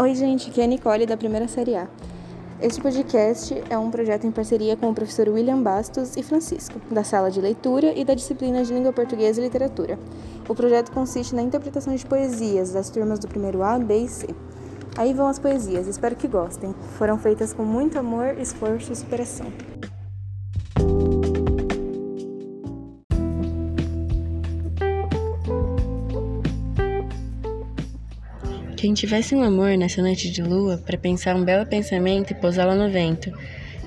[0.00, 1.88] Oi, gente, aqui é a Nicole da primeira série A.
[2.62, 7.02] Este podcast é um projeto em parceria com o professor William Bastos e Francisco, da
[7.02, 9.98] sala de leitura e da disciplina de língua portuguesa e literatura.
[10.48, 14.28] O projeto consiste na interpretação de poesias das turmas do primeiro A, B e C.
[14.96, 16.72] Aí vão as poesias, espero que gostem.
[16.96, 19.52] Foram feitas com muito amor, esforço e superação.
[28.78, 32.76] Quem tivesse um amor nessa noite de lua para pensar um belo pensamento e pousá-lo
[32.76, 33.28] no vento.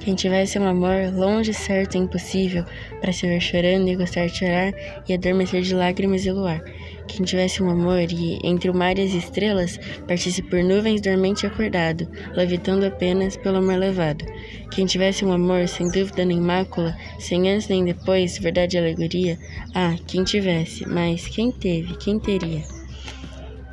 [0.00, 2.64] Quem tivesse um amor longe, certo e impossível
[3.00, 4.74] para se ver chorando e gostar de chorar
[5.08, 6.60] e adormecer de lágrimas e luar.
[7.06, 11.46] Quem tivesse um amor e, entre o mar e as estrelas, partisse por nuvens dormente
[11.46, 14.24] acordado, levitando apenas pelo amor levado.
[14.72, 19.38] Quem tivesse um amor sem dúvida nem mácula, sem antes nem depois, verdade e alegoria.
[19.72, 22.79] Ah, quem tivesse, mas quem teve, quem teria?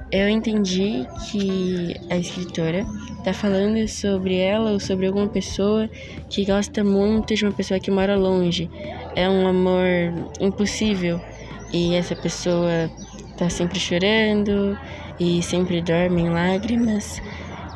[0.10, 2.86] Eu entendi que a escritora
[3.18, 5.90] está falando sobre ela ou sobre alguma pessoa
[6.30, 8.70] que gosta muito de uma pessoa que mora longe.
[9.18, 9.86] É um amor
[10.40, 11.20] impossível
[11.74, 12.90] e essa pessoa
[13.32, 14.78] está sempre chorando
[15.20, 17.22] e sempre dorme em lágrimas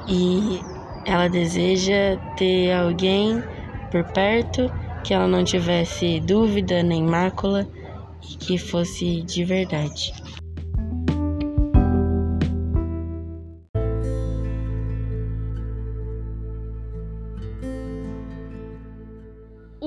[0.08, 0.62] e
[1.06, 3.44] ela deseja ter alguém
[3.92, 4.72] por perto
[5.04, 7.68] que ela não tivesse dúvida nem mácula
[8.24, 10.14] e que fosse de verdade.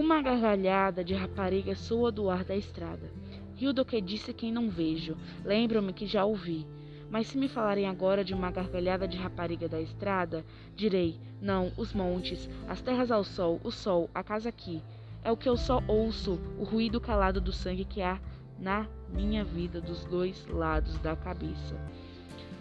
[0.04, 3.10] Uma gargalhada de rapariga soa do ar da estrada.
[3.56, 5.16] Rio do que disse quem não vejo.
[5.42, 6.66] Lembro-me que já ouvi.
[7.08, 10.44] Mas se me falarem agora de uma gargalhada de rapariga da estrada,
[10.76, 14.82] direi: não, os montes, as terras ao sol, o sol, a casa aqui.
[15.22, 18.20] É o que eu só ouço, o ruído calado do sangue que há
[18.58, 21.80] na minha vida dos dois lados da cabeça.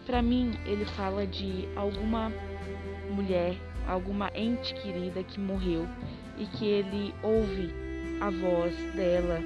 [0.06, 2.32] Para mim, ele fala de alguma
[3.14, 5.86] mulher, alguma ente querida que morreu
[6.38, 7.74] e que ele ouve
[8.22, 9.40] a voz dela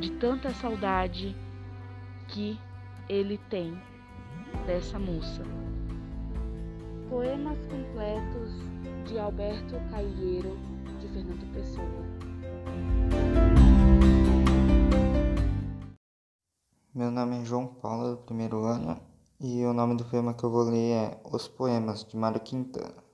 [0.00, 1.36] de tanta saudade
[2.28, 2.58] que
[3.08, 3.80] ele tem
[4.66, 5.42] dessa moça.
[7.08, 8.50] Poemas completos
[9.08, 10.56] de Alberto Caieiro,
[11.00, 12.10] de Fernando Pessoa.
[16.94, 19.00] Meu nome é João Paulo, do primeiro ano,
[19.40, 23.09] e o nome do poema que eu vou ler é Os Poemas, de Mário Quintana.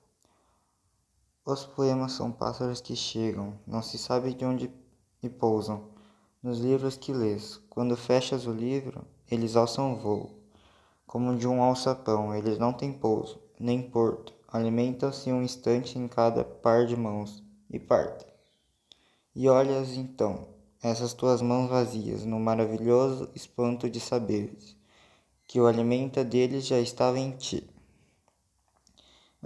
[1.49, 4.69] Os poemas são pássaros que chegam, não se sabe de onde
[5.23, 5.81] e pousam.
[6.43, 10.29] Nos livros que lês, quando fechas o livro, eles alçam voo.
[11.05, 16.43] Como de um alçapão, eles não têm pouso, nem porto, alimentam-se um instante em cada
[16.43, 17.41] par de mãos,
[17.71, 18.27] e partem.
[19.33, 20.49] E olhas então,
[20.83, 24.75] essas tuas mãos vazias, no maravilhoso espanto de saberes,
[25.47, 27.65] que o alimento deles já estava em ti.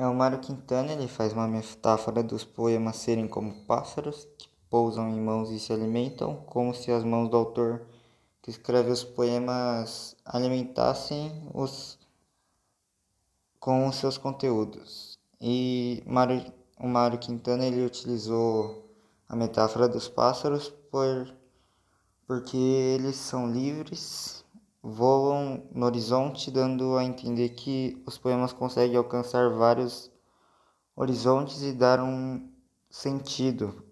[0.01, 5.07] É o Mário Quintana ele faz uma metáfora dos poemas serem como pássaros que pousam
[5.07, 7.85] em mãos e se alimentam, como se as mãos do autor
[8.41, 11.99] que escreve os poemas alimentassem os
[13.59, 15.19] com os seus conteúdos.
[15.39, 18.91] E Mário, o Mário Quintana ele utilizou
[19.29, 21.31] a metáfora dos pássaros por
[22.25, 24.43] porque eles são livres
[24.81, 30.11] voam no horizonte, dando a entender que os poemas conseguem alcançar vários
[30.95, 32.49] horizontes e dar um
[32.89, 33.83] sentido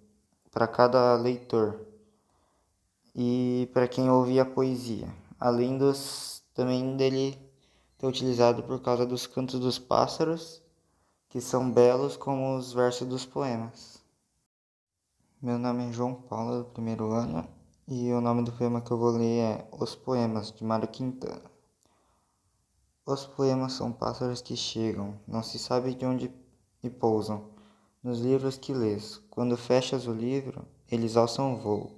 [0.52, 1.86] para cada leitor
[3.16, 5.08] e para quem ouve a poesia,
[5.40, 7.38] além dos também dele
[7.98, 10.62] ter utilizado por causa dos cantos dos pássaros,
[11.30, 14.04] que são belos como os versos dos poemas.
[15.42, 17.48] Meu nome é João Paulo, do primeiro ano,
[17.92, 21.42] e o nome do poema que eu vou ler é Os Poemas, de Mário Quintana.
[23.04, 26.32] Os poemas são pássaros que chegam, não se sabe de onde
[26.84, 27.46] e pousam.
[28.04, 31.90] Nos livros que lês, quando fechas o livro, eles alçam voo.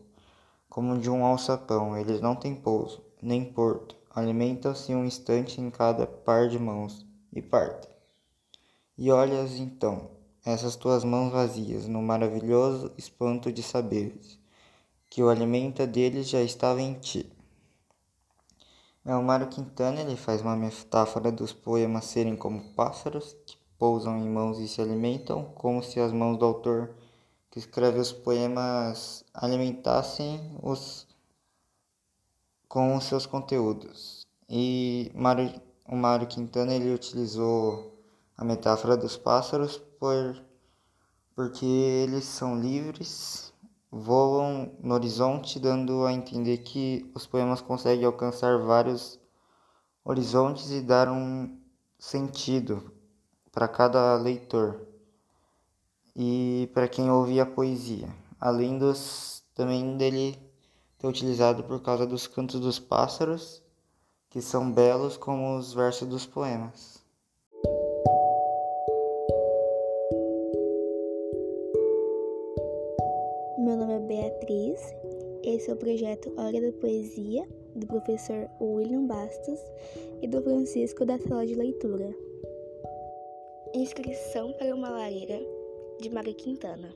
[0.69, 6.07] Como de um alçapão, eles não têm pouso, nem porto, alimentam-se um instante em cada
[6.07, 7.91] par de mãos, e partem.
[8.97, 10.09] E olhas então,
[10.45, 14.40] essas tuas mãos vazias, no maravilhoso espanto de saberes
[15.11, 17.29] que o alimenta deles já estava em ti.
[19.03, 24.29] O Mário Quintana ele faz uma metáfora dos poemas serem como pássaros que pousam em
[24.29, 26.95] mãos e se alimentam, como se as mãos do autor
[27.49, 31.05] que escreve os poemas alimentassem os
[32.69, 34.25] com os seus conteúdos.
[34.47, 38.01] E Mário, o Mário Quintana ele utilizou
[38.37, 40.41] a metáfora dos pássaros por
[41.35, 43.50] porque eles são livres
[43.91, 49.19] voam no horizonte, dando a entender que os poemas conseguem alcançar vários
[50.05, 51.59] horizontes e dar um
[51.99, 52.91] sentido
[53.51, 54.87] para cada leitor
[56.15, 58.07] e para quem ouvia a poesia,
[58.39, 60.39] além dos também dele
[60.97, 63.61] ter utilizado por causa dos cantos dos pássaros,
[64.29, 67.00] que são belos como os versos dos poemas.
[74.11, 74.93] Beatriz,
[75.41, 79.57] esse é o projeto Hora da Poesia, do professor William Bastos
[80.21, 82.13] e do Francisco da Sala de Leitura.
[83.73, 85.39] Inscrição para uma lareira
[86.01, 86.93] de Maria Quintana.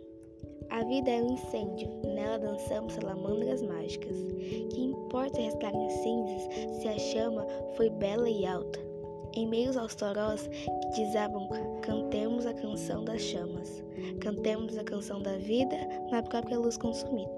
[0.69, 4.17] A vida é um incêndio, nela dançamos salamandras mágicas.
[4.73, 7.47] Que importa restar em cinzas se a chama
[7.77, 8.84] foi bela e alta?
[9.35, 11.49] Em meio aos torós que desabam,
[11.81, 13.83] cantemos a canção das chamas.
[14.21, 15.75] Cantemos a canção da vida
[16.09, 17.29] na própria luz consumida.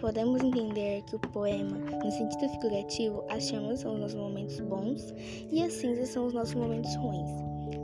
[0.00, 5.14] Podemos entender que o poema, no sentido figurativo, as chamas são os nossos momentos bons
[5.50, 7.30] e as cinzas são os nossos momentos ruins.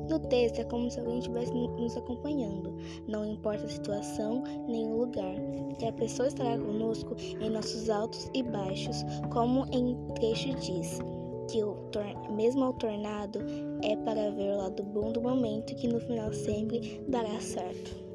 [0.09, 2.75] No texto é como se alguém estivesse nos acompanhando,
[3.07, 5.35] não importa a situação nem o lugar,
[5.79, 10.99] que a pessoa estará conosco em nossos altos e baixos, como em trecho diz,
[11.49, 11.77] que o
[12.31, 13.41] mesmo ao tornado
[13.83, 18.09] é para ver o lado bom do momento que no final sempre dará certo.